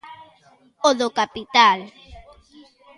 [0.87, 1.79] O do capital.